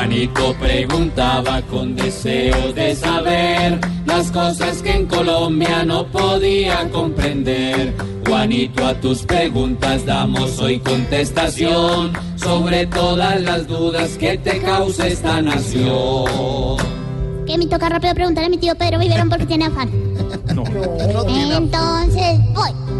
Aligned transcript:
Juanito 0.00 0.54
preguntaba 0.58 1.60
con 1.60 1.94
deseo 1.94 2.72
de 2.72 2.94
saber 2.96 3.78
las 4.06 4.32
cosas 4.32 4.80
que 4.80 4.92
en 4.92 5.04
Colombia 5.04 5.84
no 5.84 6.06
podía 6.06 6.88
comprender. 6.88 7.94
Juanito, 8.26 8.86
a 8.86 8.94
tus 8.94 9.24
preguntas 9.24 10.06
damos 10.06 10.58
hoy 10.58 10.78
contestación 10.78 12.12
sobre 12.36 12.86
todas 12.86 13.42
las 13.42 13.66
dudas 13.66 14.16
que 14.16 14.38
te 14.38 14.62
causa 14.62 15.06
esta 15.06 15.42
nación. 15.42 16.78
Que 17.46 17.58
me 17.58 17.66
toca 17.66 17.90
rápido 17.90 18.14
preguntar 18.14 18.44
a 18.44 18.48
mi 18.48 18.56
tío 18.56 18.74
Pedro 18.76 19.00
Viverón 19.00 19.28
porque 19.28 19.44
tiene 19.44 19.66
afán. 19.66 19.90
No. 20.54 20.64
Entonces 21.28 22.38
voy. 22.54 22.99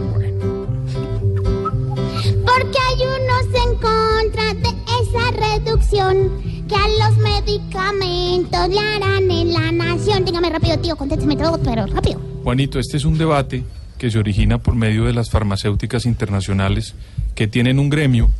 Que 6.70 6.76
a 6.76 7.08
los 7.08 7.18
medicamentos 7.18 8.68
le 8.68 8.78
harán 8.78 9.30
en 9.30 9.52
la 9.52 9.72
nación. 9.72 10.24
Dígame 10.24 10.50
rápido, 10.50 10.78
tío, 10.78 10.96
contésteme 10.96 11.36
todo, 11.36 11.58
pero 11.62 11.86
rápido. 11.86 12.20
Juanito, 12.44 12.78
este 12.78 12.96
es 12.96 13.04
un 13.04 13.18
debate 13.18 13.64
que 13.98 14.10
se 14.10 14.18
origina 14.18 14.58
por 14.58 14.74
medio 14.74 15.04
de 15.04 15.12
las 15.12 15.30
farmacéuticas 15.30 16.06
internacionales 16.06 16.94
que 17.34 17.46
tienen 17.48 17.78
un 17.78 17.90
gremio 17.90 18.30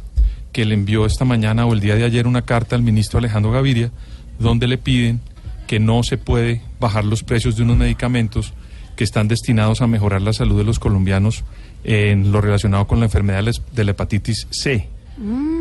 que 0.53 0.65
le 0.65 0.75
envió 0.75 1.07
esta 1.07 1.25
mañana 1.25 1.67
o 1.67 1.73
el 1.75 1.81
día 1.81 1.97
de 1.97 2.05
ayer 2.05 2.27
una 2.27 2.43
carta 2.43 2.77
al 2.77 2.83
ministro 2.83 3.19
Alejandro 3.19 3.53
Gaviria 3.53 3.91
donde 4.39 4.67
le 4.69 4.79
piden 4.79 5.21
que 5.67 5.79
no 5.79 6.03
se 6.03 6.17
puede 6.17 6.63
bajar 6.81 7.05
los 7.05 7.23
precios 7.23 7.57
de 7.57 7.63
unos 7.63 7.77
medicamentos 7.77 8.53
que 8.97 9.05
están 9.05 9.29
destinados 9.29 9.81
a 9.83 9.87
mejorar 9.87 10.23
la 10.23 10.33
salud 10.33 10.57
de 10.59 10.65
los 10.65 10.79
colombianos 10.79 11.45
en 11.85 12.33
lo 12.33 12.41
relacionado 12.41 12.87
con 12.87 12.99
la 13.01 13.07
enfermedad 13.07 13.39
de 13.39 13.53
la- 13.53 13.53
de 13.75 13.85
la 13.85 13.91
hepatitis 13.93 14.47
C. 14.51 14.89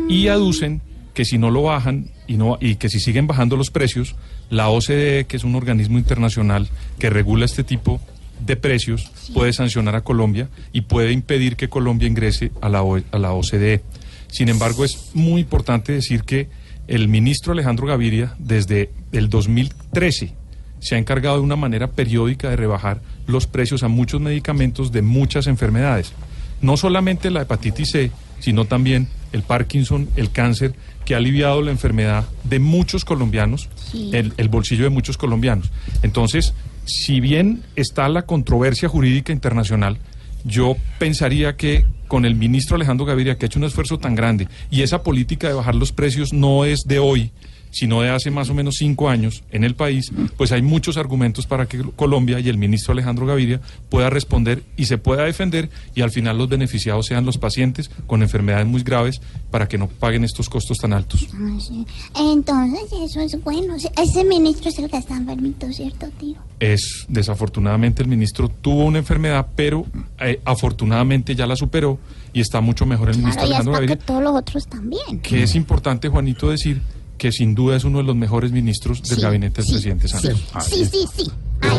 Y 0.08 0.28
aducen 0.28 0.80
que 1.14 1.24
si 1.24 1.38
no 1.38 1.50
lo 1.50 1.62
bajan 1.62 2.10
y, 2.32 2.36
no, 2.36 2.58
y 2.60 2.76
que 2.76 2.88
si 2.88 3.00
siguen 3.00 3.26
bajando 3.26 3.56
los 3.56 3.70
precios, 3.70 4.14
la 4.50 4.68
OCDE, 4.68 5.24
que 5.26 5.36
es 5.36 5.42
un 5.44 5.56
organismo 5.56 5.98
internacional 5.98 6.68
que 6.98 7.10
regula 7.10 7.44
este 7.44 7.64
tipo 7.64 8.00
de 8.46 8.56
precios, 8.56 9.10
puede 9.34 9.52
sancionar 9.52 9.96
a 9.96 10.02
Colombia 10.02 10.48
y 10.72 10.82
puede 10.82 11.10
impedir 11.12 11.56
que 11.56 11.68
Colombia 11.68 12.06
ingrese 12.08 12.52
a 12.60 12.68
la, 12.68 12.82
O- 12.82 13.00
a 13.10 13.18
la 13.18 13.32
OCDE. 13.32 13.82
Sin 14.28 14.48
embargo, 14.48 14.84
es 14.84 15.10
muy 15.12 15.40
importante 15.40 15.92
decir 15.92 16.22
que 16.22 16.48
el 16.86 17.08
ministro 17.08 17.52
Alejandro 17.52 17.86
Gaviria, 17.88 18.34
desde 18.38 18.90
el 19.12 19.28
2013, 19.28 20.32
se 20.78 20.94
ha 20.94 20.98
encargado 20.98 21.36
de 21.36 21.42
una 21.42 21.56
manera 21.56 21.88
periódica 21.88 22.48
de 22.48 22.56
rebajar 22.56 23.02
los 23.26 23.46
precios 23.46 23.82
a 23.82 23.88
muchos 23.88 24.20
medicamentos 24.20 24.92
de 24.92 25.02
muchas 25.02 25.46
enfermedades. 25.48 26.12
No 26.62 26.76
solamente 26.76 27.30
la 27.30 27.42
hepatitis 27.42 27.90
C, 27.90 28.10
sino 28.38 28.64
también 28.66 29.08
el 29.32 29.42
Parkinson, 29.42 30.08
el 30.16 30.30
cáncer, 30.30 30.74
que 31.04 31.14
ha 31.14 31.18
aliviado 31.18 31.62
la 31.62 31.70
enfermedad 31.70 32.24
de 32.44 32.58
muchos 32.58 33.04
colombianos, 33.04 33.68
Sí. 33.90 34.10
el, 34.12 34.32
el 34.36 34.48
bolsillo 34.48 34.84
de 34.84 34.90
muchos 34.90 35.16
colombianos. 35.16 35.70
Entonces, 36.02 36.54
si 36.84 37.20
bien 37.20 37.62
está 37.76 38.08
la 38.08 38.22
controversia 38.22 38.88
jurídica 38.88 39.32
internacional, 39.32 39.98
yo 40.44 40.76
pensaría 40.98 41.56
que 41.56 41.84
con 42.08 42.24
el 42.24 42.34
ministro 42.34 42.76
Alejandro 42.76 43.06
Gaviria, 43.06 43.36
que 43.38 43.44
ha 43.44 43.48
hecho 43.48 43.58
un 43.58 43.64
esfuerzo 43.66 43.98
tan 43.98 44.14
grande, 44.14 44.48
y 44.70 44.82
esa 44.82 45.02
política 45.02 45.46
de 45.48 45.54
bajar 45.54 45.74
los 45.74 45.92
precios 45.92 46.32
no 46.32 46.64
es 46.64 46.80
de 46.86 46.98
hoy, 46.98 47.30
sino 47.70 48.00
de 48.02 48.10
hace 48.10 48.30
más 48.30 48.50
o 48.50 48.54
menos 48.54 48.76
cinco 48.78 49.08
años 49.08 49.42
en 49.50 49.64
el 49.64 49.74
país, 49.74 50.10
pues 50.36 50.52
hay 50.52 50.62
muchos 50.62 50.96
argumentos 50.96 51.46
para 51.46 51.66
que 51.66 51.82
Colombia 51.96 52.40
y 52.40 52.48
el 52.48 52.58
ministro 52.58 52.92
Alejandro 52.92 53.26
Gaviria 53.26 53.60
pueda 53.88 54.10
responder 54.10 54.62
y 54.76 54.86
se 54.86 54.98
pueda 54.98 55.24
defender 55.24 55.70
y 55.94 56.02
al 56.02 56.10
final 56.10 56.38
los 56.38 56.48
beneficiados 56.48 57.06
sean 57.06 57.24
los 57.24 57.38
pacientes 57.38 57.90
con 58.06 58.22
enfermedades 58.22 58.66
muy 58.66 58.82
graves 58.82 59.20
para 59.50 59.68
que 59.68 59.78
no 59.78 59.88
paguen 59.88 60.24
estos 60.24 60.48
costos 60.48 60.78
tan 60.78 60.92
altos. 60.92 61.28
Ah, 61.34 61.58
sí. 61.60 61.86
Entonces, 62.16 62.82
eso 63.02 63.20
es 63.20 63.42
bueno. 63.42 63.74
Ese 63.76 64.24
ministro 64.24 64.68
es 64.70 64.78
el 64.78 64.90
que 64.90 64.96
está 64.98 65.16
enfermito, 65.16 65.72
¿cierto, 65.72 66.08
tío? 66.18 66.36
Es 66.58 67.06
desafortunadamente 67.08 68.02
el 68.02 68.08
ministro 68.08 68.48
tuvo 68.48 68.84
una 68.84 68.98
enfermedad, 68.98 69.46
pero 69.56 69.86
eh, 70.20 70.40
afortunadamente 70.44 71.34
ya 71.34 71.46
la 71.46 71.56
superó 71.56 71.98
y 72.32 72.40
está 72.40 72.60
mucho 72.60 72.86
mejor 72.86 73.10
el 73.10 73.16
ministro 73.18 73.42
Claro, 73.46 73.54
Alejandro 73.56 73.72
hasta 73.74 73.80
que 73.82 73.86
Gaviria. 73.94 74.06
todos 74.06 74.22
los 74.22 74.34
otros 74.36 74.66
también. 74.66 75.20
Que 75.20 75.42
es 75.42 75.54
importante, 75.54 76.08
Juanito, 76.08 76.50
decir 76.50 76.82
que 77.20 77.30
sin 77.32 77.54
duda 77.54 77.76
es 77.76 77.84
uno 77.84 77.98
de 77.98 78.04
los 78.04 78.16
mejores 78.16 78.50
ministros 78.50 79.02
del 79.02 79.16
Sí, 79.16 79.22
gabinete 79.22 79.56
del 79.60 79.66
sí, 79.66 79.72
presidente 79.72 80.08
Santos. 80.08 80.42
Sí, 80.62 80.86
sí, 80.86 81.06
sí. 81.14 81.30
Ay, 81.60 81.70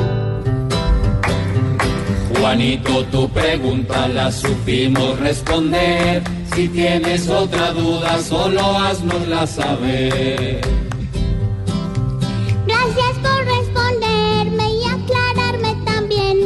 Juanito, 2.39 3.03
tu 3.05 3.27
pregunta 3.29 4.07
la 4.07 4.31
supimos 4.31 5.19
responder. 5.19 6.21
Si 6.53 6.67
tienes 6.69 7.27
otra 7.27 7.71
duda, 7.71 8.21
solo 8.21 8.61
haznosla 8.77 9.47
saber. 9.47 10.61
Gracias 12.67 13.17
por 13.23 13.43
responderme 13.45 14.73
y 14.75 14.83
aclararme 14.85 15.75
también. 15.85 16.37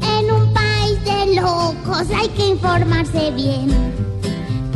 En 0.00 0.30
un 0.30 0.54
país 0.54 1.04
de 1.04 1.34
locos 1.34 2.06
hay 2.16 2.28
que 2.30 2.48
informarse 2.48 3.30
bien. 3.32 3.68